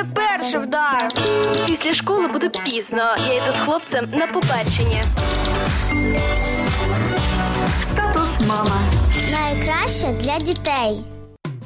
мене 0.00 0.14
перший 0.14 0.60
вдар. 0.60 1.08
Після 1.66 1.94
школи 1.94 2.26
буде 2.28 2.48
пізно. 2.48 3.16
Я 3.28 3.34
йду 3.34 3.52
з 3.52 3.60
хлопцем 3.60 4.08
на 4.12 4.26
побачення. 4.26 5.04
Статус 7.92 8.48
мама. 8.48 8.80
Найкраще 9.32 10.06
для 10.22 10.38
дітей. 10.38 11.04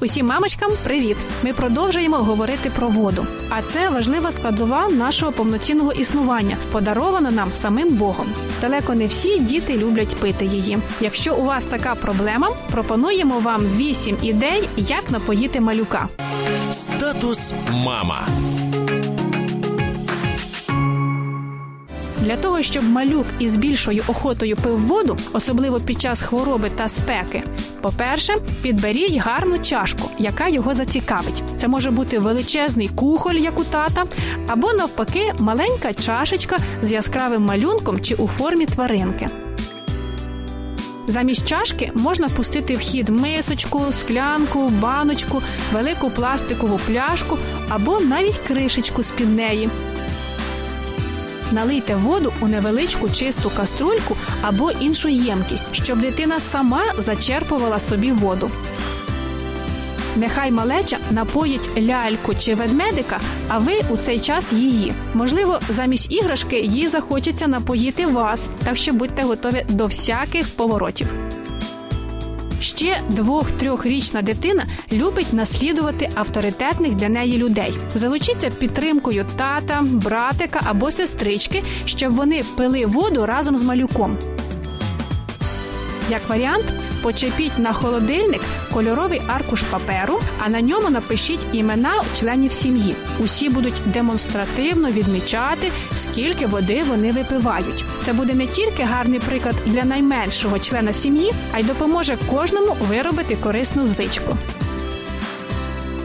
Усім 0.04 0.26
мамочкам 0.26 0.70
привіт! 0.84 1.16
Ми 1.42 1.52
продовжуємо 1.52 2.16
говорити 2.16 2.70
про 2.70 2.88
воду. 2.88 3.26
А 3.48 3.62
це 3.62 3.88
важлива 3.88 4.32
складова 4.32 4.88
нашого 4.88 5.32
повноцінного 5.32 5.92
існування, 5.92 6.56
подарована 6.72 7.30
нам 7.30 7.52
самим 7.52 7.88
Богом. 7.88 8.26
Далеко 8.60 8.94
не 8.94 9.06
всі 9.06 9.38
діти 9.38 9.78
люблять 9.78 10.16
пити 10.16 10.44
її. 10.44 10.78
Якщо 11.00 11.36
у 11.36 11.44
вас 11.44 11.64
така 11.64 11.94
проблема, 11.94 12.48
пропонуємо 12.70 13.38
вам 13.38 13.60
8 13.76 14.16
ідей, 14.22 14.68
як 14.76 15.10
напоїти 15.10 15.60
малюка. 15.60 16.08
Статус 16.72 17.54
мама. 17.72 18.26
Для 22.24 22.36
того, 22.36 22.62
щоб 22.62 22.84
малюк 22.84 23.26
із 23.38 23.56
більшою 23.56 24.02
охотою 24.08 24.56
пив 24.56 24.86
воду, 24.86 25.16
особливо 25.32 25.80
під 25.80 26.00
час 26.00 26.22
хвороби 26.22 26.70
та 26.76 26.88
спеки. 26.88 27.42
По-перше, 27.80 28.34
підберіть 28.62 29.16
гарну 29.16 29.58
чашку, 29.58 30.10
яка 30.18 30.48
його 30.48 30.74
зацікавить. 30.74 31.42
Це 31.56 31.68
може 31.68 31.90
бути 31.90 32.18
величезний 32.18 32.88
кухоль, 32.88 33.34
як 33.34 33.60
у 33.60 33.64
тата, 33.64 34.04
або 34.48 34.72
навпаки, 34.72 35.32
маленька 35.38 35.94
чашечка 35.94 36.56
з 36.82 36.92
яскравим 36.92 37.42
малюнком 37.42 38.00
чи 38.00 38.14
у 38.14 38.26
формі 38.26 38.66
тваринки. 38.66 39.26
Замість 41.08 41.48
чашки 41.48 41.92
можна 41.94 42.28
пустити 42.28 42.74
в 42.74 42.78
хід 42.78 43.08
мисочку, 43.08 43.82
склянку, 43.90 44.68
баночку, 44.68 45.42
велику 45.72 46.10
пластикову 46.10 46.80
пляшку 46.86 47.38
або 47.68 48.00
навіть 48.00 48.38
кришечку 48.38 49.02
з 49.02 49.10
під 49.10 49.36
неї. 49.36 49.68
Налийте 51.52 51.96
воду 51.96 52.32
у 52.40 52.48
невеличку 52.48 53.08
чисту 53.08 53.50
каструльку 53.56 54.16
або 54.42 54.70
іншу 54.70 55.08
ємкість, 55.08 55.66
щоб 55.72 56.00
дитина 56.00 56.40
сама 56.40 56.82
зачерпувала 56.98 57.80
собі 57.80 58.12
воду. 58.12 58.50
Нехай 60.16 60.50
малеча 60.50 60.98
напоїть 61.10 61.78
ляльку 61.78 62.34
чи 62.34 62.54
ведмедика, 62.54 63.20
а 63.48 63.58
ви 63.58 63.72
у 63.90 63.96
цей 63.96 64.20
час 64.20 64.52
її. 64.52 64.92
Можливо, 65.14 65.58
замість 65.68 66.12
іграшки 66.12 66.60
їй 66.60 66.88
захочеться 66.88 67.46
напоїти 67.46 68.06
вас, 68.06 68.48
так 68.64 68.76
що 68.76 68.92
будьте 68.92 69.22
готові 69.22 69.64
до 69.68 69.86
всяких 69.86 70.48
поворотів. 70.48 71.06
Ще 72.64 73.00
двох-трьохрічна 73.10 74.22
дитина 74.22 74.64
любить 74.92 75.32
наслідувати 75.32 76.10
авторитетних 76.14 76.94
для 76.94 77.08
неї 77.08 77.38
людей. 77.38 77.72
Залучіться 77.94 78.50
підтримкою 78.50 79.26
тата, 79.36 79.82
братика 79.82 80.60
або 80.64 80.90
сестрички, 80.90 81.62
щоб 81.86 82.14
вони 82.14 82.42
пили 82.56 82.86
воду 82.86 83.26
разом 83.26 83.56
з 83.56 83.62
малюком. 83.62 84.18
Як 86.10 86.28
варіант, 86.28 86.72
почепіть 87.02 87.58
на 87.58 87.72
холодильник 87.72 88.40
кольоровий 88.74 89.22
аркуш 89.26 89.62
паперу, 89.62 90.20
а 90.44 90.48
на 90.48 90.60
ньому 90.60 90.90
напишіть 90.90 91.46
імена 91.52 92.02
членів 92.20 92.52
сім'ї. 92.52 92.96
Усі 93.18 93.48
будуть 93.48 93.82
демонстративно 93.86 94.90
відмічати, 94.90 95.70
скільки 95.96 96.46
води 96.46 96.82
вони 96.82 97.12
випивають. 97.12 97.84
Це 98.04 98.12
буде 98.12 98.34
не 98.34 98.46
тільки 98.46 98.82
гарний 98.82 99.20
приклад 99.20 99.54
для 99.66 99.84
найменшого 99.84 100.58
члена 100.58 100.92
сім'ї, 100.92 101.32
а 101.52 101.58
й 101.58 101.62
допоможе 101.62 102.18
кожному 102.30 102.76
виробити 102.88 103.36
корисну 103.36 103.86
звичку. 103.86 104.36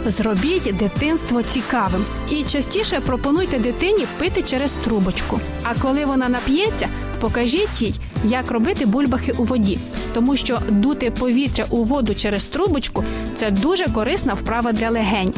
Зробіть 0.06 0.78
дитинство 0.78 1.44
цікавим 1.44 2.06
і 2.30 2.44
частіше 2.44 3.00
пропонуйте 3.00 3.60
дитині 3.60 4.06
пити 4.18 4.42
через 4.42 4.72
трубочку. 4.72 5.40
А 5.64 5.74
коли 5.82 6.06
вона 6.06 6.30
нап'ється, 6.30 6.90
покажіть 7.20 7.82
їй, 7.82 8.00
як 8.24 8.52
робити 8.52 8.86
бульбахи 8.86 9.32
у 9.38 9.44
воді, 9.44 9.80
тому 10.14 10.36
що 10.36 10.60
дути 10.70 11.12
повітря 11.12 11.66
у 11.70 11.84
воду 11.84 12.16
через 12.16 12.46
трубочку 12.46 13.04
це 13.36 13.52
дуже 13.52 13.86
корисна 13.86 14.34
вправа 14.34 14.72
для 14.72 14.90
легень. 14.90 15.34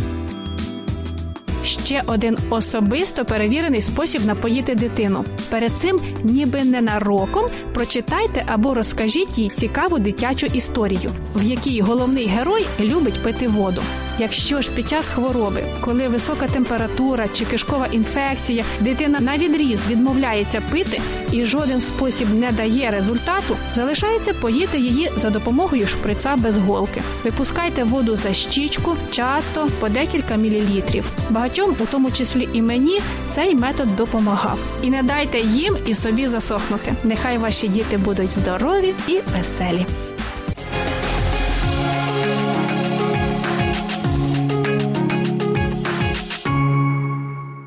Ще 1.66 2.04
один 2.08 2.38
особисто 2.50 3.26
перевірений 3.26 3.82
спосіб 3.82 4.26
напоїти 4.26 4.76
дитину. 4.76 5.26
Перед 5.50 5.72
цим, 5.72 6.00
ніби 6.24 6.64
ненароком, 6.64 7.46
прочитайте 7.74 8.44
або 8.48 8.74
розкажіть 8.74 9.38
їй 9.38 9.50
цікаву 9.50 10.00
дитячу 10.00 10.48
історію, 10.54 11.12
в 11.36 11.44
якій 11.44 11.82
головний 11.82 12.28
герой 12.28 12.66
любить 12.80 13.24
пити 13.24 13.48
воду. 13.48 13.82
Якщо 14.20 14.62
ж 14.62 14.72
під 14.72 14.90
час 14.90 15.08
хвороби, 15.08 15.64
коли 15.82 16.08
висока 16.08 16.48
температура 16.48 17.28
чи 17.34 17.46
кишкова 17.46 17.86
інфекція, 17.86 18.64
дитина 18.80 19.20
на 19.20 19.38
відріз 19.38 19.80
відмовляється 19.90 20.62
пити 20.72 21.02
і 21.32 21.46
жоден 21.46 21.82
спосіб 21.82 22.34
не 22.34 22.52
дає 22.52 22.92
результату, 22.92 23.58
залишається 23.76 24.34
поїти 24.34 24.78
її 24.80 25.12
за 25.16 25.30
допомогою 25.30 25.88
шприца 25.88 26.36
без 26.36 26.58
голки. 26.58 27.02
Випускайте 27.24 27.84
воду 27.84 28.16
за 28.16 28.34
щічку, 28.34 28.96
часто 29.12 29.68
по 29.80 29.90
декілька 29.90 30.36
мілілітрів. 30.36 31.06
Багатьом, 31.30 31.76
у 31.80 31.86
тому 31.86 32.12
числі 32.12 32.50
і 32.54 32.62
мені, 32.62 33.00
цей 33.30 33.56
метод 33.56 33.96
допомагав. 33.96 34.60
І 34.82 34.90
не 34.90 35.04
дайте 35.04 35.40
їм 35.40 35.78
і 35.86 35.96
собі 35.96 36.28
засохнути. 36.28 36.94
Нехай 37.04 37.38
ваші 37.38 37.68
діти 37.68 37.98
будуть 37.98 38.32
здорові 38.32 38.94
і 39.08 39.20
веселі. 39.38 39.86